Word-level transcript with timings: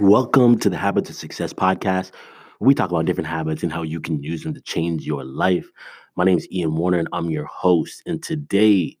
Welcome 0.00 0.58
to 0.58 0.68
the 0.68 0.76
Habits 0.76 1.08
of 1.08 1.16
Success 1.16 1.54
podcast. 1.54 2.10
We 2.60 2.74
talk 2.74 2.90
about 2.90 3.06
different 3.06 3.28
habits 3.28 3.62
and 3.62 3.72
how 3.72 3.82
you 3.82 3.98
can 3.98 4.22
use 4.22 4.42
them 4.42 4.52
to 4.52 4.60
change 4.60 5.06
your 5.06 5.24
life. 5.24 5.66
My 6.16 6.24
name 6.24 6.36
is 6.36 6.46
Ian 6.52 6.76
Warner 6.76 6.98
and 6.98 7.08
I'm 7.14 7.30
your 7.30 7.46
host. 7.46 8.02
And 8.04 8.22
today 8.22 8.98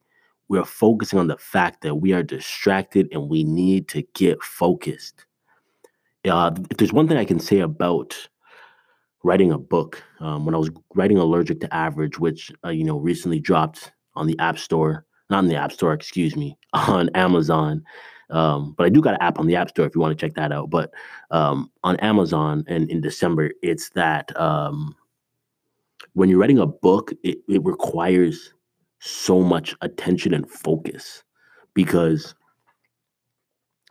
we 0.48 0.58
are 0.58 0.64
focusing 0.64 1.18
on 1.18 1.26
the 1.26 1.36
fact 1.36 1.82
that 1.82 1.96
we 1.96 2.14
are 2.14 2.22
distracted 2.22 3.08
and 3.12 3.28
we 3.28 3.44
need 3.44 3.88
to 3.88 4.04
get 4.14 4.42
focused. 4.42 5.26
Uh, 6.24 6.52
if 6.70 6.78
there's 6.78 6.94
one 6.94 7.06
thing 7.06 7.18
I 7.18 7.26
can 7.26 7.40
say 7.40 7.58
about 7.60 8.16
writing 9.22 9.52
a 9.52 9.58
book, 9.58 10.02
um, 10.20 10.46
when 10.46 10.54
I 10.54 10.58
was 10.58 10.70
writing 10.94 11.18
Allergic 11.18 11.60
to 11.60 11.74
Average, 11.74 12.18
which 12.18 12.50
uh, 12.64 12.70
you 12.70 12.84
know 12.84 12.98
recently 12.98 13.38
dropped 13.38 13.92
on 14.14 14.26
the 14.26 14.38
App 14.38 14.58
Store, 14.58 15.04
not 15.28 15.44
in 15.44 15.50
the 15.50 15.56
App 15.56 15.72
Store, 15.72 15.92
excuse 15.92 16.36
me, 16.36 16.56
on 16.72 17.10
Amazon. 17.10 17.84
Um, 18.30 18.74
but 18.76 18.86
I 18.86 18.88
do 18.88 19.00
got 19.00 19.14
an 19.14 19.22
app 19.22 19.38
on 19.38 19.46
the 19.46 19.56
App 19.56 19.70
Store 19.70 19.86
if 19.86 19.94
you 19.94 20.00
want 20.00 20.18
to 20.18 20.26
check 20.26 20.34
that 20.34 20.52
out. 20.52 20.70
But 20.70 20.92
um, 21.30 21.70
on 21.84 21.96
Amazon 21.96 22.64
and 22.66 22.90
in 22.90 23.00
December, 23.00 23.52
it's 23.62 23.90
that 23.90 24.38
um, 24.38 24.96
when 26.14 26.28
you're 26.28 26.38
writing 26.38 26.58
a 26.58 26.66
book, 26.66 27.12
it, 27.22 27.38
it 27.48 27.64
requires 27.64 28.52
so 28.98 29.40
much 29.40 29.74
attention 29.82 30.34
and 30.34 30.50
focus 30.50 31.22
because 31.74 32.34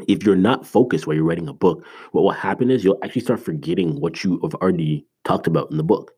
if 0.07 0.23
you're 0.23 0.35
not 0.35 0.67
focused 0.67 1.07
while 1.07 1.15
you're 1.15 1.23
writing 1.23 1.47
a 1.47 1.53
book, 1.53 1.85
what 2.11 2.23
will 2.23 2.31
happen 2.31 2.69
is 2.69 2.83
you'll 2.83 2.99
actually 3.03 3.21
start 3.21 3.39
forgetting 3.39 4.01
what 4.01 4.23
you 4.23 4.39
have 4.43 4.55
already 4.55 5.05
talked 5.23 5.47
about 5.47 5.71
in 5.71 5.77
the 5.77 5.83
book 5.83 6.11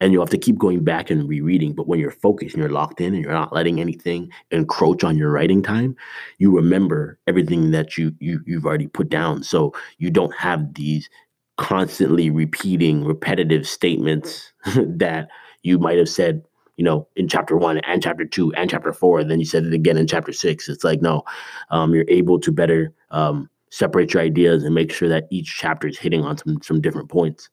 and 0.00 0.12
you'll 0.12 0.22
have 0.22 0.30
to 0.30 0.38
keep 0.38 0.58
going 0.58 0.84
back 0.84 1.10
and 1.10 1.28
rereading. 1.28 1.72
But 1.74 1.88
when 1.88 1.98
you're 1.98 2.10
focused 2.10 2.54
and 2.54 2.62
you're 2.62 2.72
locked 2.72 3.00
in 3.00 3.14
and 3.14 3.22
you're 3.22 3.32
not 3.32 3.52
letting 3.52 3.80
anything 3.80 4.30
encroach 4.50 5.04
on 5.04 5.16
your 5.16 5.30
writing 5.30 5.62
time, 5.62 5.96
you 6.38 6.54
remember 6.54 7.18
everything 7.26 7.70
that 7.72 7.98
you, 7.98 8.14
you 8.20 8.40
you've 8.46 8.66
already 8.66 8.86
put 8.86 9.08
down. 9.08 9.42
So 9.42 9.74
you 9.98 10.10
don't 10.10 10.34
have 10.34 10.74
these 10.74 11.08
constantly 11.56 12.30
repeating 12.30 13.04
repetitive 13.04 13.66
statements 13.66 14.52
that 14.76 15.28
you 15.62 15.78
might 15.78 15.98
have 15.98 16.08
said 16.08 16.42
you 16.78 16.84
know, 16.84 17.08
in 17.16 17.26
chapter 17.28 17.56
one 17.56 17.78
and 17.78 18.00
chapter 18.00 18.24
two 18.24 18.52
and 18.54 18.70
chapter 18.70 18.92
four, 18.92 19.18
and 19.18 19.28
then 19.28 19.40
you 19.40 19.44
said 19.44 19.64
it 19.64 19.74
again 19.74 19.98
in 19.98 20.06
chapter 20.06 20.32
six. 20.32 20.68
It's 20.68 20.84
like, 20.84 21.02
no, 21.02 21.24
um, 21.70 21.92
you're 21.92 22.04
able 22.06 22.38
to 22.38 22.52
better 22.52 22.94
um, 23.10 23.50
separate 23.70 24.14
your 24.14 24.22
ideas 24.22 24.62
and 24.62 24.76
make 24.76 24.92
sure 24.92 25.08
that 25.08 25.26
each 25.30 25.56
chapter 25.58 25.88
is 25.88 25.98
hitting 25.98 26.22
on 26.22 26.38
some 26.38 26.62
some 26.62 26.80
different 26.80 27.08
points. 27.10 27.50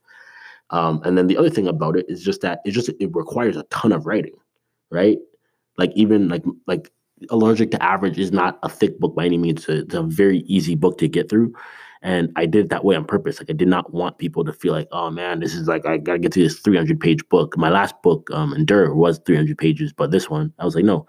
Um, 0.71 1.01
and 1.03 1.17
then 1.17 1.27
the 1.27 1.37
other 1.37 1.49
thing 1.49 1.67
about 1.67 1.95
it 1.95 2.05
is 2.09 2.23
just 2.23 2.41
that 2.41 2.61
it 2.65 2.71
just 2.71 2.89
it 2.99 3.09
requires 3.13 3.57
a 3.57 3.63
ton 3.63 3.91
of 3.91 4.05
writing, 4.05 4.35
right? 4.91 5.17
Like 5.77 5.91
even 5.95 6.27
like 6.27 6.43
like 6.67 6.91
allergic 7.29 7.71
to 7.71 7.83
average 7.83 8.17
is 8.17 8.31
not 8.31 8.59
a 8.63 8.69
thick 8.69 8.99
book 8.99 9.15
by 9.15 9.25
any 9.25 9.37
means. 9.37 9.67
It's 9.67 9.93
a, 9.93 10.03
very 10.03 10.39
easy 10.39 10.75
book 10.75 10.97
to 10.99 11.07
get 11.07 11.29
through. 11.29 11.53
And 12.01 12.31
I 12.35 12.45
did 12.45 12.65
it 12.65 12.69
that 12.69 12.83
way 12.83 12.95
on 12.95 13.05
purpose. 13.05 13.39
Like 13.39 13.49
I 13.49 13.53
did 13.53 13.67
not 13.67 13.93
want 13.93 14.17
people 14.17 14.43
to 14.45 14.53
feel 14.53 14.73
like, 14.73 14.87
oh 14.91 15.09
man, 15.09 15.39
this 15.39 15.55
is 15.55 15.67
like 15.67 15.85
I 15.85 15.97
gotta 15.97 16.19
get 16.19 16.31
to 16.33 16.41
this 16.41 16.59
300 16.59 16.99
page 16.99 17.27
book. 17.29 17.57
My 17.57 17.69
last 17.69 17.95
book, 18.03 18.29
um, 18.31 18.53
Endure, 18.53 18.93
was 18.93 19.19
300 19.25 19.57
pages, 19.57 19.93
but 19.93 20.11
this 20.11 20.29
one, 20.29 20.53
I 20.59 20.65
was 20.65 20.75
like, 20.75 20.85
no, 20.85 21.07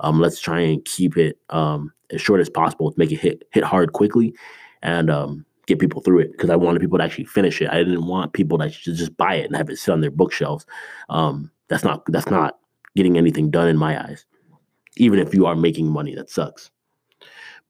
um, 0.00 0.20
let's 0.20 0.40
try 0.40 0.60
and 0.60 0.84
keep 0.84 1.16
it 1.16 1.38
um 1.50 1.92
as 2.10 2.20
short 2.22 2.40
as 2.40 2.48
possible 2.48 2.90
to 2.90 2.98
make 2.98 3.12
it 3.12 3.20
hit 3.20 3.44
hit 3.52 3.64
hard 3.64 3.92
quickly, 3.92 4.34
and 4.82 5.10
um 5.10 5.44
get 5.68 5.78
people 5.78 6.00
through 6.00 6.20
it 6.20 6.32
because 6.32 6.50
I 6.50 6.56
wanted 6.56 6.80
people 6.80 6.98
to 6.98 7.04
actually 7.04 7.26
finish 7.26 7.60
it. 7.60 7.70
I 7.70 7.76
didn't 7.76 8.06
want 8.06 8.32
people 8.32 8.58
to 8.58 8.68
just 8.70 9.16
buy 9.16 9.34
it 9.34 9.46
and 9.46 9.54
have 9.54 9.68
it 9.68 9.78
sit 9.78 9.92
on 9.92 10.00
their 10.00 10.10
bookshelves. 10.10 10.66
Um, 11.10 11.50
that's 11.68 11.84
not 11.84 12.02
that's 12.08 12.30
not 12.30 12.58
getting 12.96 13.18
anything 13.18 13.50
done 13.50 13.68
in 13.68 13.76
my 13.76 14.02
eyes. 14.02 14.24
Even 14.96 15.18
if 15.18 15.34
you 15.34 15.46
are 15.46 15.54
making 15.54 15.86
money, 15.86 16.14
that 16.14 16.30
sucks. 16.30 16.70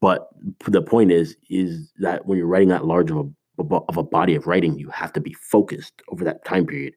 But 0.01 0.29
the 0.65 0.81
point 0.81 1.11
is, 1.11 1.35
is 1.49 1.91
that 1.99 2.25
when 2.25 2.37
you're 2.37 2.47
writing 2.47 2.69
that 2.69 2.85
large 2.85 3.11
of 3.11 3.17
a 3.17 3.75
of 3.89 3.97
a 3.97 4.03
body 4.03 4.35
of 4.35 4.47
writing, 4.47 4.79
you 4.79 4.89
have 4.89 5.11
to 5.13 5.19
be 5.19 5.33
focused 5.33 6.01
over 6.07 6.23
that 6.23 6.45
time 6.45 6.65
period, 6.65 6.93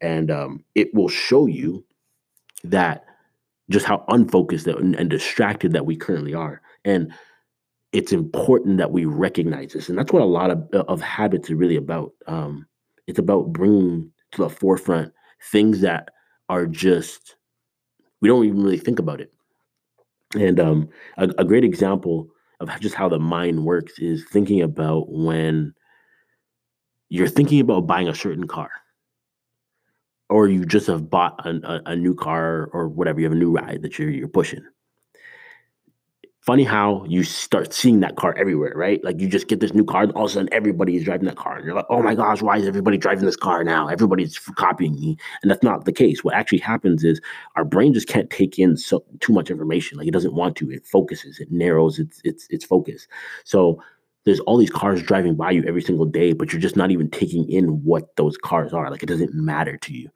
and 0.00 0.30
um, 0.30 0.64
it 0.76 0.94
will 0.94 1.08
show 1.08 1.46
you 1.46 1.84
that 2.62 3.04
just 3.70 3.86
how 3.86 4.04
unfocused 4.08 4.66
and, 4.66 4.94
and 4.94 5.10
distracted 5.10 5.72
that 5.72 5.86
we 5.86 5.96
currently 5.96 6.34
are. 6.34 6.60
And 6.84 7.12
it's 7.94 8.12
important 8.12 8.76
that 8.78 8.90
we 8.90 9.04
recognize 9.04 9.72
this, 9.72 9.88
and 9.88 9.96
that's 9.96 10.12
what 10.12 10.22
a 10.22 10.26
lot 10.26 10.50
of 10.50 10.68
of 10.72 11.00
habits 11.00 11.50
are 11.50 11.56
really 11.56 11.76
about. 11.76 12.12
Um, 12.26 12.66
it's 13.06 13.20
about 13.20 13.52
bringing 13.52 14.10
to 14.32 14.42
the 14.42 14.50
forefront 14.50 15.12
things 15.50 15.80
that 15.80 16.10
are 16.48 16.66
just 16.66 17.36
we 18.20 18.28
don't 18.28 18.44
even 18.44 18.62
really 18.62 18.78
think 18.78 18.98
about 18.98 19.20
it. 19.20 19.32
And 20.34 20.58
um, 20.58 20.88
a, 21.18 21.28
a 21.38 21.44
great 21.44 21.64
example 21.64 22.28
of 22.58 22.68
just 22.80 22.96
how 22.96 23.08
the 23.08 23.18
mind 23.18 23.64
works 23.64 23.98
is 23.98 24.24
thinking 24.30 24.60
about 24.60 25.10
when 25.10 25.72
you're 27.10 27.28
thinking 27.28 27.60
about 27.60 27.86
buying 27.86 28.08
a 28.08 28.14
certain 28.14 28.48
car 28.48 28.70
or 30.30 30.48
you 30.48 30.64
just 30.64 30.86
have 30.88 31.10
bought 31.10 31.38
a, 31.46 31.50
a, 31.50 31.92
a, 31.92 31.96
new 31.96 32.14
car 32.14 32.70
or 32.72 32.88
whatever 32.88 33.20
you 33.20 33.26
have 33.26 33.32
a 33.32 33.36
new 33.36 33.52
ride 33.52 33.82
that 33.82 33.98
you're 33.98 34.10
you're 34.10 34.26
pushing 34.26 34.64
funny 36.44 36.64
how 36.64 37.04
you 37.08 37.24
start 37.24 37.72
seeing 37.72 38.00
that 38.00 38.16
car 38.16 38.34
everywhere, 38.36 38.74
right? 38.76 39.02
Like 39.02 39.18
you 39.18 39.28
just 39.28 39.48
get 39.48 39.60
this 39.60 39.72
new 39.72 39.84
car, 39.84 40.02
and 40.02 40.12
all 40.12 40.26
of 40.26 40.30
a 40.30 40.34
sudden 40.34 40.48
everybody 40.52 40.96
is 40.96 41.04
driving 41.04 41.26
that 41.26 41.36
car, 41.36 41.56
and 41.56 41.64
you're 41.64 41.74
like, 41.74 41.86
oh 41.88 42.02
my 42.02 42.14
gosh, 42.14 42.42
why 42.42 42.58
is 42.58 42.66
everybody 42.66 42.98
driving 42.98 43.24
this 43.24 43.36
car 43.36 43.64
now? 43.64 43.88
Everybody's 43.88 44.38
copying 44.38 44.94
me, 44.94 45.16
and 45.42 45.50
that's 45.50 45.62
not 45.62 45.86
the 45.86 45.92
case. 45.92 46.22
What 46.22 46.34
actually 46.34 46.58
happens 46.58 47.02
is 47.02 47.20
our 47.56 47.64
brain 47.64 47.94
just 47.94 48.08
can't 48.08 48.28
take 48.30 48.58
in 48.58 48.76
so 48.76 49.04
too 49.20 49.32
much 49.32 49.50
information. 49.50 49.98
Like 49.98 50.06
it 50.06 50.12
doesn't 50.12 50.34
want 50.34 50.56
to. 50.56 50.70
It 50.70 50.86
focuses. 50.86 51.40
It 51.40 51.50
narrows 51.50 51.98
its 51.98 52.20
its 52.24 52.46
its 52.50 52.64
focus. 52.64 53.08
So 53.44 53.82
there's 54.24 54.40
all 54.40 54.58
these 54.58 54.70
cars 54.70 55.02
driving 55.02 55.34
by 55.34 55.50
you 55.50 55.64
every 55.66 55.82
single 55.82 56.06
day, 56.06 56.32
but 56.32 56.52
you're 56.52 56.60
just 56.60 56.76
not 56.76 56.90
even 56.90 57.10
taking 57.10 57.50
in 57.50 57.84
what 57.84 58.16
those 58.16 58.36
cars 58.36 58.72
are. 58.72 58.90
Like 58.90 59.02
it 59.02 59.06
doesn't 59.06 59.34
matter 59.34 59.76
to 59.78 59.92
you. 59.94 60.10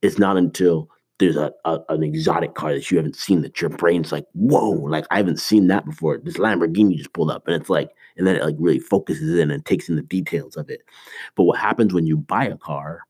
It's 0.00 0.18
not 0.18 0.36
until 0.36 0.88
there's 1.18 1.36
a, 1.36 1.52
a, 1.64 1.80
an 1.88 2.02
exotic 2.02 2.54
car 2.54 2.72
that 2.72 2.90
you 2.90 2.96
haven't 2.96 3.16
seen 3.16 3.42
that 3.42 3.60
your 3.60 3.70
brain's 3.70 4.12
like, 4.12 4.24
whoa, 4.32 4.70
like 4.70 5.04
I 5.10 5.16
haven't 5.16 5.40
seen 5.40 5.66
that 5.68 5.84
before. 5.84 6.18
This 6.18 6.36
Lamborghini 6.36 6.96
just 6.96 7.12
pulled 7.12 7.30
up, 7.30 7.46
and 7.46 7.56
it's 7.56 7.70
like, 7.70 7.90
and 8.16 8.26
then 8.26 8.36
it 8.36 8.44
like 8.44 8.56
really 8.58 8.78
focuses 8.78 9.38
in 9.38 9.50
and 9.50 9.64
takes 9.64 9.88
in 9.88 9.96
the 9.96 10.02
details 10.02 10.56
of 10.56 10.70
it. 10.70 10.82
But 11.34 11.44
what 11.44 11.58
happens 11.58 11.92
when 11.92 12.06
you 12.06 12.16
buy 12.16 12.44
a 12.44 12.56
car 12.56 13.02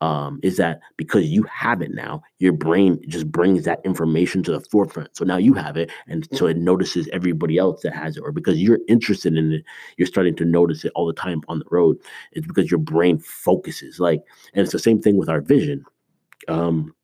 um, 0.00 0.40
is 0.42 0.58
that 0.58 0.80
because 0.98 1.24
you 1.26 1.44
have 1.44 1.80
it 1.80 1.92
now, 1.92 2.22
your 2.38 2.52
brain 2.52 3.00
just 3.08 3.30
brings 3.32 3.64
that 3.64 3.80
information 3.84 4.42
to 4.42 4.52
the 4.52 4.60
forefront. 4.60 5.16
So 5.16 5.24
now 5.24 5.38
you 5.38 5.54
have 5.54 5.78
it, 5.78 5.90
and 6.06 6.28
so 6.32 6.46
it 6.46 6.58
notices 6.58 7.08
everybody 7.12 7.56
else 7.56 7.80
that 7.82 7.94
has 7.94 8.18
it, 8.18 8.20
or 8.20 8.30
because 8.30 8.60
you're 8.60 8.80
interested 8.88 9.36
in 9.36 9.52
it, 9.52 9.64
you're 9.96 10.06
starting 10.06 10.36
to 10.36 10.44
notice 10.44 10.84
it 10.84 10.92
all 10.94 11.06
the 11.06 11.14
time 11.14 11.40
on 11.48 11.60
the 11.60 11.66
road. 11.70 11.96
It's 12.32 12.46
because 12.46 12.70
your 12.70 12.80
brain 12.80 13.18
focuses. 13.18 13.98
Like, 13.98 14.22
and 14.52 14.62
it's 14.62 14.72
the 14.72 14.78
same 14.78 15.00
thing 15.00 15.16
with 15.16 15.30
our 15.30 15.40
vision. 15.40 15.84
Um, 16.48 16.94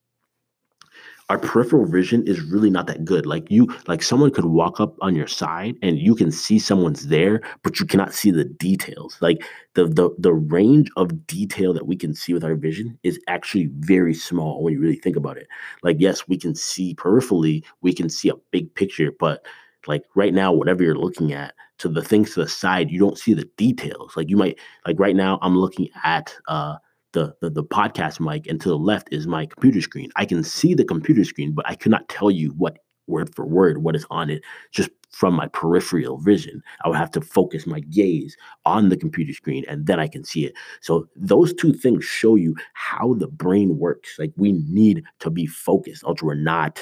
our 1.31 1.39
peripheral 1.39 1.87
vision 1.87 2.27
is 2.27 2.41
really 2.43 2.71
not 2.71 2.89
that 2.89 3.05
good. 3.05 3.25
Like 3.25 3.49
you, 3.49 3.73
like 3.87 4.03
someone 4.03 4.33
could 4.33 4.47
walk 4.47 4.81
up 4.81 4.97
on 5.01 5.15
your 5.15 5.29
side 5.29 5.77
and 5.81 5.97
you 5.97 6.17
can 6.17 6.33
see 6.33 6.59
someone's 6.59 7.07
there, 7.07 7.41
but 7.63 7.79
you 7.79 7.87
cannot 7.87 8.13
see 8.13 8.33
the 8.33 8.45
details. 8.45 9.17
Like 9.21 9.45
the 9.75 9.87
the 9.87 10.11
the 10.19 10.33
range 10.33 10.91
of 10.97 11.29
detail 11.29 11.73
that 11.73 11.87
we 11.87 11.95
can 11.95 12.15
see 12.15 12.35
with 12.35 12.43
our 12.43 12.57
vision 12.57 12.99
is 13.05 13.21
actually 13.29 13.71
very 13.79 14.13
small 14.13 14.65
when 14.65 14.75
you 14.75 14.81
really 14.81 14.97
think 14.97 15.15
about 15.15 15.37
it. 15.37 15.47
Like 15.85 15.99
yes, 16.01 16.27
we 16.27 16.37
can 16.37 16.57
see 16.57 16.97
peripherally, 16.97 17.63
we 17.81 17.93
can 17.93 18.11
see 18.11 18.29
a 18.29 18.35
big 18.51 18.75
picture, 18.75 19.13
but 19.21 19.47
like 19.87 20.03
right 20.17 20.35
now, 20.35 20.53
whatever 20.53 20.83
you're 20.83 20.97
looking 20.99 21.33
at, 21.33 21.55
to 21.79 21.89
the 21.89 22.03
things 22.03 22.35
to 22.35 22.41
the 22.41 22.49
side, 22.49 22.91
you 22.91 22.99
don't 22.99 23.17
see 23.17 23.35
the 23.35 23.49
details. 23.57 24.17
Like 24.17 24.29
you 24.29 24.37
might 24.37 24.59
like 24.85 24.99
right 24.99 25.15
now, 25.15 25.39
I'm 25.43 25.57
looking 25.57 25.91
at 26.03 26.35
uh 26.49 26.79
the, 27.13 27.35
the, 27.41 27.51
the 27.51 27.65
podcast 27.65 28.21
mic, 28.21 28.47
and 28.47 28.61
to 28.61 28.69
the 28.69 28.79
left 28.79 29.09
is 29.11 29.27
my 29.27 29.47
computer 29.47 29.81
screen. 29.81 30.11
I 30.17 30.25
can 30.25 30.45
see 30.45 30.75
the 30.75 30.85
computer 30.85 31.25
screen, 31.25 31.53
but 31.53 31.69
I 31.69 31.75
cannot 31.75 32.09
tell 32.09 32.31
you 32.31 32.51
what 32.57 32.79
word 33.11 33.35
for 33.35 33.45
word 33.45 33.83
what 33.83 33.97
is 33.97 34.07
on 34.11 34.31
it 34.31 34.43
just 34.71 34.91
from 35.11 35.35
my 35.35 35.49
peripheral 35.49 36.19
vision. 36.19 36.63
I 36.85 36.89
would 36.89 36.97
have 36.97 37.11
to 37.13 37.21
focus 37.21 37.67
my 37.67 37.81
gaze 37.81 38.37
on 38.65 38.89
the 38.89 38.97
computer 38.97 39.33
screen 39.33 39.65
and 39.69 39.87
then 39.87 39.99
I 39.99 40.07
can 40.07 40.23
see 40.23 40.47
it. 40.47 40.55
So 40.81 41.09
those 41.17 41.53
two 41.53 41.73
things 41.73 42.05
show 42.05 42.37
you 42.37 42.55
how 42.75 43.15
the 43.15 43.27
brain 43.27 43.79
works. 43.79 44.17
Like 44.19 44.33
we 44.37 44.53
need 44.53 45.03
to 45.19 45.31
be 45.31 45.47
focused, 45.47 46.05
else 46.05 46.23
we're 46.23 46.35
not 46.35 46.81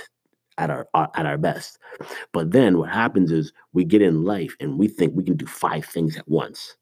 at 0.58 0.70
our 0.70 0.86
uh, 0.92 1.06
at 1.14 1.24
our 1.24 1.38
best. 1.38 1.78
But 2.32 2.50
then 2.50 2.78
what 2.78 2.90
happens 2.90 3.32
is 3.32 3.52
we 3.72 3.84
get 3.84 4.02
in 4.02 4.24
life 4.24 4.54
and 4.60 4.78
we 4.78 4.88
think 4.88 5.14
we 5.14 5.24
can 5.24 5.36
do 5.36 5.46
five 5.46 5.86
things 5.86 6.16
at 6.18 6.28
once 6.28 6.76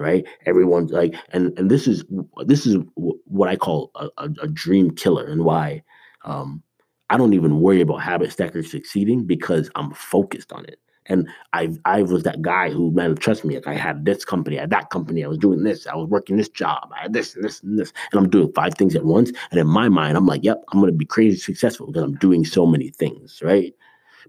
right? 0.00 0.26
Everyone's 0.46 0.90
like, 0.90 1.14
and 1.28 1.56
and 1.58 1.70
this 1.70 1.86
is 1.86 2.04
this 2.46 2.66
is 2.66 2.78
what 3.24 3.48
I 3.48 3.56
call 3.56 3.92
a, 3.94 4.08
a, 4.18 4.28
a 4.42 4.48
dream 4.48 4.90
killer, 4.92 5.26
and 5.26 5.44
why 5.44 5.82
um, 6.24 6.62
I 7.10 7.16
don't 7.16 7.34
even 7.34 7.60
worry 7.60 7.82
about 7.82 7.98
habit 7.98 8.32
stackers 8.32 8.70
succeeding 8.70 9.26
because 9.26 9.70
I'm 9.76 9.92
focused 9.92 10.52
on 10.52 10.64
it. 10.64 10.80
And 11.06 11.28
I 11.52 11.70
I 11.84 12.02
was 12.02 12.22
that 12.22 12.40
guy 12.40 12.70
who 12.70 12.90
man, 12.92 13.14
trust 13.16 13.44
me, 13.44 13.56
like 13.56 13.66
I 13.66 13.74
had 13.74 14.04
this 14.04 14.24
company, 14.24 14.58
I 14.58 14.62
had 14.62 14.70
that 14.70 14.90
company, 14.90 15.24
I 15.24 15.28
was 15.28 15.38
doing 15.38 15.64
this, 15.64 15.86
I 15.86 15.94
was 15.96 16.08
working 16.08 16.36
this 16.36 16.48
job, 16.48 16.88
I 16.96 17.02
had 17.02 17.12
this 17.12 17.34
and 17.34 17.44
this 17.44 17.62
and 17.62 17.78
this, 17.78 17.92
and 18.12 18.20
I'm 18.20 18.30
doing 18.30 18.52
five 18.54 18.74
things 18.74 18.96
at 18.96 19.04
once. 19.04 19.30
And 19.50 19.60
in 19.60 19.66
my 19.66 19.88
mind, 19.88 20.16
I'm 20.16 20.26
like, 20.26 20.44
yep, 20.44 20.62
I'm 20.72 20.80
gonna 20.80 20.92
be 20.92 21.04
crazy 21.04 21.36
successful 21.36 21.86
because 21.86 22.02
I'm 22.02 22.14
doing 22.16 22.44
so 22.44 22.64
many 22.64 22.90
things, 22.90 23.40
right? 23.42 23.74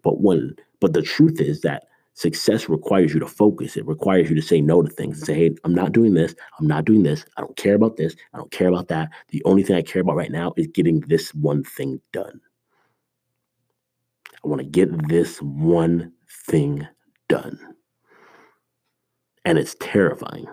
But 0.04 0.22
when 0.22 0.56
but 0.80 0.94
the 0.94 1.02
truth 1.02 1.40
is 1.40 1.62
that 1.62 1.86
Success 2.14 2.68
requires 2.70 3.14
you 3.14 3.20
to 3.20 3.28
focus. 3.28 3.78
It 3.78 3.88
requires 3.88 4.30
you 4.30 4.36
to 4.36 4.42
say 4.42 4.62
no 4.62 4.82
to 4.82 4.90
things 4.90 5.18
and 5.18 5.26
say, 5.26 5.34
hey, 5.34 5.52
I'm 5.64 5.74
not 5.74 5.92
doing 5.94 6.14
this. 6.14 6.36
I'm 6.60 6.68
not 6.68 6.86
doing 6.86 7.04
this. 7.04 7.26
I 7.38 7.42
don't 7.42 7.56
care 7.56 7.76
about 7.76 7.98
this. 7.98 8.16
I 8.34 8.38
don't 8.38 8.52
care 8.52 8.68
about 8.68 8.90
that. 8.90 9.10
The 9.30 9.42
only 9.46 9.64
thing 9.64 9.76
I 9.76 9.82
care 9.82 10.02
about 10.02 10.16
right 10.18 10.32
now 10.32 10.54
is 10.58 10.68
getting 10.68 11.00
this 11.02 11.34
one 11.34 11.64
thing 11.64 12.02
done. 12.12 12.42
I 14.44 14.48
want 14.48 14.62
to 14.62 14.68
get 14.68 15.08
this 15.08 15.38
one 15.42 16.12
thing 16.48 16.88
done. 17.30 17.60
And 19.46 19.58
it's 19.58 19.76
terrifying. 19.80 20.48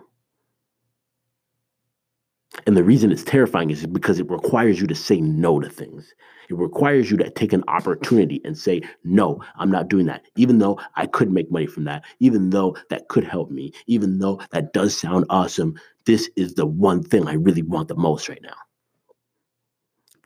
And 2.67 2.77
the 2.77 2.85
reason 2.85 3.13
it's 3.13 3.25
terrifying 3.25 3.71
is 3.71 3.87
because 3.87 4.19
it 4.19 4.31
requires 4.31 4.81
you 4.81 4.87
to 4.87 4.95
say 4.95 5.21
no 5.21 5.61
to 5.61 5.69
things. 5.69 6.15
It 6.49 6.57
requires 6.57 7.11
you 7.11 7.17
to 7.19 7.31
take 7.31 7.53
an 7.53 7.65
opportunity 7.69 8.41
and 8.45 8.57
say, 8.57 8.81
no, 9.05 9.43
I'm 9.57 9.71
not 9.71 9.89
doing 9.89 10.07
that. 10.07 10.25
Even 10.37 10.59
though 10.59 10.81
I 10.97 11.07
could 11.07 11.31
make 11.31 11.51
money 11.51 11.67
from 11.67 11.85
that, 11.85 12.05
even 12.21 12.51
though 12.51 12.77
that 12.91 13.09
could 13.09 13.25
help 13.25 13.51
me, 13.51 13.73
even 13.87 14.19
though 14.19 14.41
that 14.51 14.73
does 14.73 14.99
sound 14.99 15.27
awesome, 15.29 15.79
this 16.07 16.31
is 16.37 16.55
the 16.55 16.67
one 16.67 17.03
thing 17.03 17.29
I 17.29 17.35
really 17.35 17.63
want 17.63 17.89
the 17.89 17.97
most 17.97 18.29
right 18.29 18.43
now. 18.43 18.57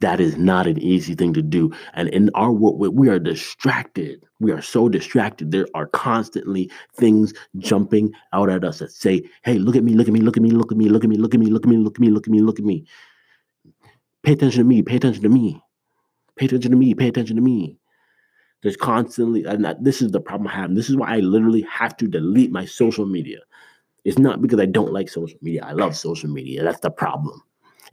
That 0.03 0.19
is 0.19 0.37
not 0.37 0.67
an 0.67 0.81
easy 0.83 1.15
thing 1.15 1.33
to 1.35 1.43
do. 1.43 1.73
And 1.95 2.09
in 2.09 2.29
our 2.35 2.51
world, 2.51 2.81
we 2.97 3.09
are 3.09 3.21
distracted. 3.21 4.27
We 4.41 4.51
are 4.51 4.61
so 4.61 4.89
distracted. 4.89 5.53
There 5.53 5.69
are 5.77 5.87
constantly 5.87 6.69
things 6.97 7.33
jumping 7.59 8.13
out 8.33 8.51
at 8.51 8.65
us 8.65 8.81
that 8.81 8.91
say, 8.91 9.23
hey, 9.45 9.55
look 9.55 9.77
at 9.77 9.85
me, 9.85 9.95
look 9.95 10.09
at 10.09 10.13
me, 10.13 10.21
look 10.21 10.37
at 10.37 10.43
me, 10.43 10.51
look 10.51 10.73
at 10.73 10.77
me, 10.77 10.89
look 10.89 11.05
at 11.05 11.09
me, 11.09 11.17
look 11.17 11.35
at 11.35 11.41
me, 11.41 11.47
look 11.47 11.65
at 11.65 11.71
me, 11.71 11.77
look 11.77 11.97
at 11.97 12.01
me, 12.01 12.11
look 12.11 12.27
at 12.27 12.33
me, 12.33 12.41
look 12.41 12.59
at 12.59 12.65
me. 12.65 12.85
Pay 14.25 14.33
attention 14.33 14.59
to 14.59 14.65
me, 14.65 14.83
pay 14.83 14.97
attention 14.97 15.23
to 15.23 15.29
me. 15.29 15.63
Pay 16.35 16.47
attention 16.47 16.73
to 16.73 16.77
me, 16.77 16.95
pay 16.95 17.07
attention 17.07 17.37
to 17.37 17.43
me. 17.43 17.79
There's 18.65 18.77
constantly, 18.77 19.45
and 19.45 19.65
this 19.81 20.03
is 20.03 20.11
the 20.11 20.21
problem 20.21 20.49
I 20.49 20.55
have. 20.55 20.75
This 20.75 20.91
is 20.91 20.97
why 20.97 21.15
I 21.15 21.21
literally 21.21 21.63
have 21.71 21.97
to 21.99 22.09
delete 22.09 22.51
my 22.51 22.65
social 22.65 23.07
media. 23.07 23.39
It's 24.05 24.19
not 24.19 24.43
because 24.43 24.59
I 24.59 24.67
don't 24.67 24.93
like 24.93 25.09
social 25.09 25.39
media. 25.43 25.65
I 25.65 25.73
love 25.73 25.97
social 25.97 26.29
media. 26.29 26.65
That's 26.65 26.81
the 26.81 26.91
problem 26.91 27.41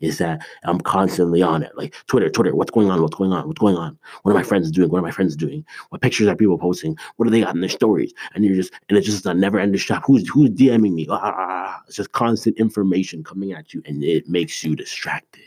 is 0.01 0.18
that 0.19 0.46
I'm 0.63 0.80
constantly 0.80 1.42
on 1.42 1.63
it. 1.63 1.72
Like 1.75 1.96
Twitter, 2.07 2.30
Twitter, 2.30 2.56
what's 2.56 2.72
going 2.72 2.90
on? 2.90 3.01
What's 3.01 3.16
going 3.16 3.31
on? 3.31 3.48
What's 3.48 3.60
going 3.60 3.75
on? 3.75 3.98
What 4.24 4.31
are 4.31 4.36
my 4.36 4.44
friends 4.44 4.72
doing? 4.72 4.90
What 4.90 5.00
are 5.00 5.04
my 5.04 5.12
friends 5.12 5.36
doing? 5.36 5.66
What 5.90 6.01
pictures 6.01 6.28
are 6.28 6.36
people 6.36 6.57
posting? 6.57 6.98
What 7.18 7.25
do 7.25 7.31
they 7.31 7.42
got 7.42 7.56
in 7.56 7.62
their 7.62 7.69
stories? 7.69 8.13
And 8.34 8.44
you're 8.44 8.56
just, 8.56 8.74
and 8.90 8.98
it's 8.98 9.07
just 9.07 9.25
a 9.25 9.34
never 9.34 9.60
ending 9.60 9.80
shop. 9.80 10.04
Who's 10.06 10.28
who's 10.30 10.50
DMing 10.51 10.94
me? 10.94 11.07
Ah, 11.10 11.19
ah, 11.22 11.36
ah, 11.38 11.46
ah, 11.50 11.81
it's 11.88 11.96
just 11.96 12.12
constant 12.12 12.57
information 12.57 13.24
coming 13.24 13.51
at 13.54 13.74
you, 13.74 13.81
and 13.86 14.04
it 14.04 14.28
makes 14.28 14.63
you 14.63 14.75
distracted. 14.75 15.44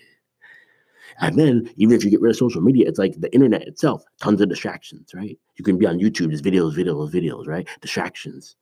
And 1.21 1.39
then, 1.39 1.71
even 1.77 1.95
if 1.95 2.05
you 2.05 2.11
get 2.11 2.21
rid 2.21 2.31
of 2.31 2.37
social 2.37 2.63
media, 2.63 2.89
it's 2.89 2.99
like 2.99 3.21
the 3.21 3.33
internet 3.35 3.63
itself, 3.63 4.03
tons 4.21 4.41
of 4.41 4.49
distractions, 4.49 5.13
right? 5.15 5.39
You 5.57 5.65
can 5.65 5.79
be 5.79 5.87
on 5.87 5.99
YouTube, 5.99 6.29
there's 6.29 6.43
videos, 6.43 6.75
videos, 6.75 7.13
videos, 7.13 7.47
right? 7.47 7.69
Distractions. 7.81 8.57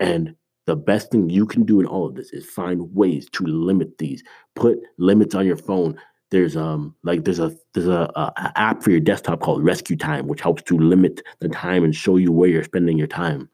And 0.00 0.34
the 0.66 0.76
best 0.76 1.10
thing 1.10 1.30
you 1.30 1.46
can 1.46 1.64
do 1.64 1.80
in 1.80 1.86
all 1.86 2.06
of 2.06 2.14
this 2.14 2.32
is 2.32 2.44
find 2.44 2.94
ways 2.94 3.28
to 3.32 3.46
limit 3.46 3.98
these. 3.98 4.22
Put 4.54 4.78
limits 4.98 5.34
on 5.34 5.46
your 5.46 5.56
phone. 5.56 5.98
There's 6.30 6.56
um 6.56 6.94
like 7.04 7.24
there's 7.24 7.38
a 7.38 7.56
there's 7.72 7.86
a, 7.86 8.10
a 8.16 8.52
app 8.56 8.82
for 8.82 8.90
your 8.90 9.00
desktop 9.00 9.40
called 9.40 9.64
Rescue 9.64 9.96
Time, 9.96 10.26
which 10.26 10.40
helps 10.40 10.62
to 10.64 10.76
limit 10.76 11.22
the 11.38 11.48
time 11.48 11.84
and 11.84 11.94
show 11.94 12.16
you 12.16 12.32
where 12.32 12.48
you're 12.48 12.64
spending 12.64 12.98
your 12.98 13.06
time. 13.06 13.48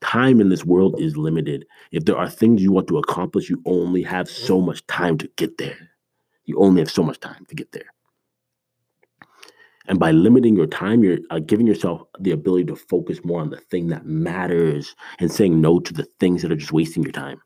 Time 0.00 0.40
in 0.40 0.48
this 0.48 0.64
world 0.64 1.00
is 1.00 1.16
limited. 1.16 1.64
If 1.92 2.04
there 2.04 2.18
are 2.18 2.28
things 2.28 2.62
you 2.62 2.72
want 2.72 2.88
to 2.88 2.98
accomplish, 2.98 3.48
you 3.48 3.62
only 3.64 4.02
have 4.02 4.28
so 4.28 4.60
much 4.60 4.86
time 4.88 5.16
to 5.18 5.28
get 5.36 5.56
there. 5.56 5.78
You 6.44 6.58
only 6.58 6.80
have 6.80 6.90
so 6.90 7.02
much 7.02 7.20
time 7.20 7.46
to 7.48 7.54
get 7.54 7.72
there. 7.72 7.93
And 9.86 9.98
by 9.98 10.12
limiting 10.12 10.56
your 10.56 10.66
time, 10.66 11.04
you're 11.04 11.18
uh, 11.30 11.40
giving 11.40 11.66
yourself 11.66 12.02
the 12.18 12.30
ability 12.30 12.64
to 12.66 12.76
focus 12.76 13.22
more 13.24 13.40
on 13.40 13.50
the 13.50 13.58
thing 13.58 13.88
that 13.88 14.06
matters 14.06 14.94
and 15.18 15.30
saying 15.30 15.60
no 15.60 15.78
to 15.80 15.92
the 15.92 16.06
things 16.20 16.42
that 16.42 16.52
are 16.52 16.56
just 16.56 16.72
wasting 16.72 17.02
your 17.02 17.12
time. 17.12 17.40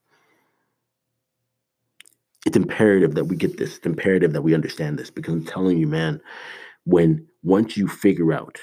It's 2.47 2.57
imperative 2.57 3.15
that 3.17 3.25
we 3.25 3.37
get 3.37 3.59
this. 3.59 3.77
It's 3.77 3.87
imperative 3.87 4.33
that 4.33 4.43
we 4.43 4.55
understand 4.55 4.99
this 4.99 5.11
because 5.11 5.35
I'm 5.35 5.45
telling 5.45 5.79
you, 5.79 5.89
man, 5.89 6.21
when 6.85 7.27
once 7.43 7.77
you 7.77 7.89
figure 7.89 8.33
out, 8.33 8.59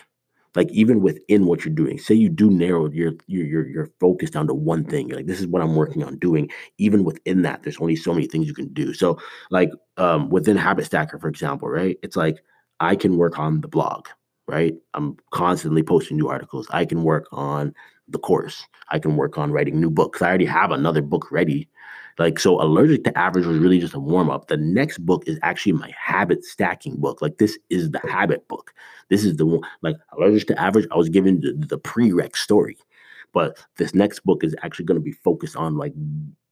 like 0.56 0.72
even 0.72 1.02
within 1.02 1.46
what 1.46 1.66
you're 1.66 1.74
doing, 1.74 2.00
say 2.00 2.16
you 2.16 2.30
do 2.30 2.50
narrow 2.50 2.90
your 2.90 3.12
your 3.28 3.46
your, 3.46 3.68
your 3.68 3.90
focus 4.00 4.30
down 4.30 4.48
to 4.48 4.54
one 4.54 4.86
thing. 4.86 5.10
You're 5.10 5.18
like, 5.18 5.28
this 5.28 5.42
is 5.42 5.48
what 5.48 5.62
I'm 5.62 5.76
working 5.76 6.02
on 6.02 6.18
doing. 6.18 6.50
Even 6.78 7.04
within 7.04 7.42
that, 7.42 7.64
there's 7.64 7.80
only 7.80 7.98
so 7.98 8.14
many 8.14 8.26
things 8.26 8.48
you 8.48 8.54
can 8.54 8.70
do. 8.74 8.94
So, 8.94 9.20
like 9.52 9.70
um, 9.98 10.30
within 10.30 10.56
Habit 10.56 10.86
Stacker, 10.86 11.20
for 11.20 11.28
example, 11.28 11.68
right? 11.68 12.00
It's 12.02 12.16
like 12.16 12.42
I 12.80 12.96
can 12.96 13.18
work 13.18 13.40
on 13.40 13.62
the 13.62 13.68
blog, 13.68 14.08
right? 14.48 14.74
I'm 14.94 15.18
constantly 15.32 15.84
posting 15.84 16.18
new 16.18 16.28
articles. 16.28 16.68
I 16.72 16.86
can 16.86 17.04
work 17.04 17.28
on 17.32 17.74
the 18.08 18.20
course. 18.20 18.64
I 18.90 19.00
can 19.00 19.16
work 19.18 19.38
on 19.38 19.52
writing 19.52 19.80
new 19.80 19.90
books. 19.90 20.22
I 20.22 20.28
already 20.28 20.46
have 20.46 20.72
another 20.72 21.02
book 21.02 21.32
ready. 21.32 21.70
Like, 22.18 22.40
so 22.40 22.62
Allergic 22.62 23.04
to 23.06 23.18
Average 23.18 23.46
was 23.46 23.58
really 23.58 23.80
just 23.80 23.94
a 23.94 24.00
warm 24.00 24.30
up. 24.30 24.48
The 24.48 24.58
next 24.58 25.00
book 25.00 25.24
is 25.28 25.38
actually 25.42 25.74
my 25.74 25.92
habit 26.00 26.46
stacking 26.46 26.96
book. 26.98 27.22
Like, 27.22 27.40
this 27.40 27.58
is 27.70 27.92
the 27.92 28.00
habit 28.00 28.48
book. 28.48 28.74
This 29.10 29.26
is 29.26 29.36
the 29.36 29.46
one, 29.46 29.62
like, 29.82 29.98
Allergic 30.14 30.48
to 30.48 30.62
Average, 30.62 30.88
I 30.92 30.96
was 30.96 31.10
given 31.10 31.42
the, 31.42 31.54
the 31.54 31.80
prereq 31.80 32.38
story. 32.38 32.78
But 33.34 33.58
this 33.76 33.94
next 33.94 34.22
book 34.22 34.46
is 34.46 34.56
actually 34.64 34.86
going 34.86 35.00
to 35.00 35.04
be 35.04 35.12
focused 35.12 35.58
on 35.58 35.76
like 35.76 35.92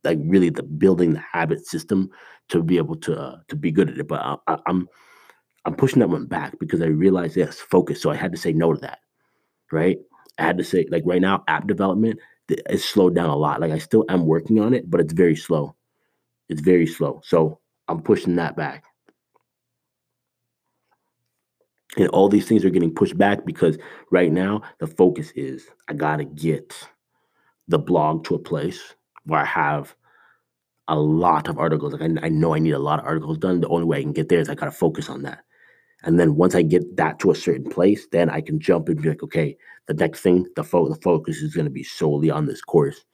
like 0.03 0.19
really 0.21 0.49
the 0.49 0.63
building 0.63 1.13
the 1.13 1.23
habit 1.31 1.65
system 1.65 2.09
to 2.49 2.61
be 2.61 2.75
able 2.75 2.97
to 2.97 3.17
uh, 3.17 3.37
to 3.47 3.55
be 3.55 3.71
good 3.71 3.89
at 3.89 3.97
it. 3.97 4.07
But 4.09 4.19
I, 4.19 4.35
I, 4.47 4.57
I'm 4.67 4.89
I'm 5.65 5.75
pushing 5.75 5.99
that 5.99 6.09
one 6.09 6.25
back 6.25 6.57
because 6.59 6.81
I 6.81 6.87
realized 6.87 7.37
yes, 7.37 7.59
focus. 7.59 8.01
So 8.01 8.11
I 8.11 8.15
had 8.15 8.31
to 8.31 8.37
say 8.37 8.53
no 8.53 8.73
to 8.73 8.81
that. 8.81 8.99
Right. 9.71 9.97
I 10.37 10.43
had 10.43 10.57
to 10.57 10.63
say, 10.63 10.85
like 10.89 11.03
right 11.05 11.21
now, 11.21 11.43
app 11.47 11.67
development 11.67 12.19
is 12.69 12.83
slowed 12.83 13.15
down 13.15 13.29
a 13.29 13.35
lot. 13.35 13.61
Like 13.61 13.71
I 13.71 13.77
still 13.77 14.05
am 14.09 14.25
working 14.25 14.59
on 14.59 14.73
it, 14.73 14.89
but 14.89 14.99
it's 14.99 15.13
very 15.13 15.35
slow. 15.35 15.75
It's 16.49 16.61
very 16.61 16.87
slow. 16.87 17.21
So 17.23 17.59
I'm 17.87 18.01
pushing 18.01 18.35
that 18.35 18.55
back. 18.55 18.83
And 21.97 22.07
all 22.09 22.27
these 22.27 22.47
things 22.47 22.65
are 22.65 22.71
getting 22.71 22.93
pushed 22.93 23.17
back 23.17 23.45
because 23.45 23.77
right 24.11 24.31
now 24.31 24.63
the 24.79 24.87
focus 24.87 25.31
is 25.35 25.67
I 25.87 25.93
gotta 25.93 26.25
get 26.25 26.87
the 27.67 27.77
blog 27.77 28.25
to 28.25 28.35
a 28.35 28.39
place 28.39 28.95
where 29.25 29.41
I 29.41 29.45
have 29.45 29.95
a 30.87 30.95
lot 30.95 31.47
of 31.47 31.59
articles. 31.59 31.93
Like 31.93 32.01
I, 32.01 32.25
I 32.25 32.29
know 32.29 32.55
I 32.55 32.59
need 32.59 32.71
a 32.71 32.79
lot 32.79 32.99
of 32.99 33.05
articles 33.05 33.37
done. 33.37 33.61
The 33.61 33.67
only 33.67 33.85
way 33.85 33.99
I 33.99 34.01
can 34.01 34.11
get 34.11 34.27
there 34.29 34.39
is 34.39 34.49
I 34.49 34.55
gotta 34.55 34.71
focus 34.71 35.07
on 35.07 35.21
that. 35.21 35.43
And 36.03 36.19
then 36.19 36.35
once 36.35 36.55
I 36.55 36.61
get 36.61 36.97
that 36.97 37.19
to 37.19 37.31
a 37.31 37.35
certain 37.35 37.69
place, 37.69 38.07
then 38.11 38.29
I 38.29 38.41
can 38.41 38.59
jump 38.59 38.89
and 38.89 39.01
be 39.01 39.09
like, 39.09 39.23
okay, 39.23 39.57
the 39.87 39.93
next 39.93 40.21
thing, 40.21 40.45
the, 40.55 40.63
fo- 40.63 40.89
the 40.89 41.01
focus 41.01 41.37
is 41.37 41.55
going 41.55 41.65
to 41.65 41.71
be 41.71 41.83
solely 41.83 42.29
on 42.29 42.45
this 42.45 42.61
course. 42.61 43.05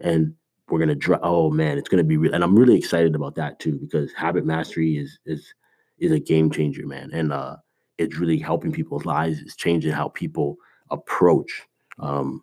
And 0.00 0.34
we're 0.68 0.78
going 0.78 0.88
to 0.88 0.94
draw, 0.94 1.18
oh 1.22 1.50
man, 1.50 1.78
it's 1.78 1.88
going 1.88 2.02
to 2.02 2.08
be 2.08 2.16
real. 2.16 2.34
And 2.34 2.42
I'm 2.42 2.58
really 2.58 2.76
excited 2.76 3.14
about 3.14 3.36
that 3.36 3.60
too, 3.60 3.78
because 3.80 4.12
habit 4.12 4.44
mastery 4.44 4.96
is, 4.96 5.18
is, 5.24 5.54
is 5.98 6.12
a 6.12 6.18
game 6.18 6.50
changer, 6.50 6.86
man. 6.86 7.10
And, 7.12 7.32
uh, 7.32 7.56
it's 7.98 8.18
really 8.18 8.38
helping 8.38 8.72
people's 8.72 9.06
lives. 9.06 9.40
It's 9.40 9.56
changing 9.56 9.92
how 9.92 10.08
people 10.08 10.56
approach, 10.90 11.62
um, 11.98 12.42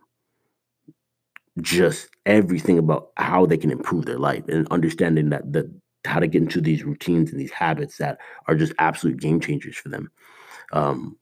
just 1.61 2.09
everything 2.25 2.79
about 2.79 3.09
how 3.17 3.45
they 3.45 3.57
can 3.57 3.69
improve 3.69 4.05
their 4.05 4.17
life 4.17 4.47
and 4.47 4.67
understanding 4.71 5.29
that 5.29 5.53
the 5.53 5.71
how 6.05 6.19
to 6.19 6.27
get 6.27 6.41
into 6.41 6.61
these 6.61 6.83
routines 6.83 7.31
and 7.31 7.39
these 7.39 7.51
habits 7.51 7.97
that 7.97 8.19
are 8.47 8.55
just 8.55 8.73
absolute 8.79 9.19
game 9.19 9.39
changers 9.39 9.75
for 9.75 9.89
them. 9.89 10.11
Um, 10.71 11.17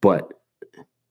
but 0.00 0.32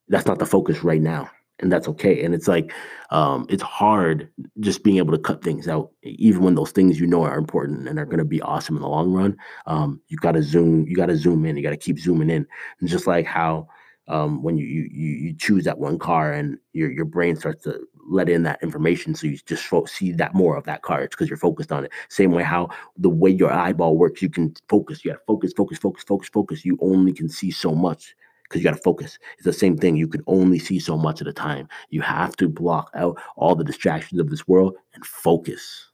that's 0.08 0.26
not 0.26 0.40
the 0.40 0.46
focus 0.46 0.84
right 0.84 1.02
now. 1.02 1.30
And 1.60 1.72
that's 1.72 1.88
okay. 1.88 2.24
And 2.24 2.36
it's 2.36 2.48
like, 2.48 2.72
um, 3.10 3.48
it's 3.50 3.64
hard 3.64 4.30
just 4.60 4.84
being 4.84 4.98
able 4.98 5.12
to 5.14 5.20
cut 5.20 5.44
things 5.44 5.68
out, 5.68 5.92
even 6.04 6.44
when 6.44 6.54
those 6.54 6.72
things 6.72 7.00
you 7.00 7.08
know 7.08 7.24
are 7.24 7.38
important 7.38 7.88
and 7.88 7.98
are 7.98 8.06
going 8.06 8.20
to 8.20 8.26
be 8.26 8.42
awesome 8.44 8.76
in 8.76 8.84
the 8.84 8.88
long 8.88 9.12
run. 9.12 9.36
Um, 9.66 10.00
you 10.08 10.18
got 10.18 10.34
to 10.34 10.44
zoom, 10.44 10.88
you 10.88 10.96
got 10.96 11.08
to 11.08 11.18
zoom 11.18 11.46
in, 11.46 11.58
you 11.58 11.64
got 11.64 11.72
to 11.72 11.78
keep 11.78 11.98
zooming 11.98 12.30
in. 12.30 12.46
And 12.80 12.88
just 12.88 13.08
like 13.08 13.26
how 13.26 13.68
um, 14.08 14.42
when 14.44 14.58
you, 14.58 14.66
you 14.66 15.10
you 15.10 15.34
choose 15.34 15.64
that 15.66 15.80
one 15.80 16.00
car 16.00 16.32
and 16.32 16.58
your 16.74 16.92
your 16.92 17.06
brain 17.06 17.36
starts 17.36 17.64
to 17.64 17.86
let 18.08 18.30
in 18.30 18.44
that 18.44 18.62
information 18.64 19.14
so 19.14 19.28
you 19.28 19.38
just 19.46 19.70
see 19.88 20.12
that 20.14 20.34
more 20.34 20.56
of 20.56 20.64
that 20.66 20.82
card 20.82 21.10
because 21.10 21.30
you're 21.30 21.38
focused 21.38 21.72
on 21.72 21.86
it. 21.86 21.92
Same 22.10 22.32
way 22.32 22.44
how 22.44 22.70
the 22.98 23.10
way 23.10 23.30
your 23.30 23.52
eyeball 23.52 23.98
works 23.98 24.22
you 24.22 24.30
can 24.30 24.56
focus 24.70 25.04
you 25.04 25.12
to 25.12 25.20
focus 25.28 25.54
focus 25.56 25.78
focus 25.78 26.04
focus 26.04 26.30
focus. 26.30 26.66
You 26.66 26.78
only 26.82 27.14
can 27.14 27.30
see 27.30 27.52
so 27.52 27.74
much 27.74 28.16
because 28.44 28.62
you 28.62 28.70
got 28.70 28.76
to 28.76 28.82
focus. 28.82 29.20
It's 29.36 29.46
the 29.46 29.54
same 29.54 29.78
thing 29.78 29.98
you 29.98 30.08
can 30.08 30.24
only 30.28 30.60
see 30.60 30.80
so 30.80 30.98
much 30.98 31.22
at 31.22 31.28
a 31.28 31.34
time. 31.34 31.68
You 31.90 32.02
have 32.02 32.36
to 32.38 32.48
block 32.48 32.90
out 32.96 33.20
all 33.36 33.56
the 33.56 33.64
distractions 33.64 34.20
of 34.22 34.30
this 34.30 34.48
world 34.48 34.76
and 34.94 35.06
focus 35.06 35.90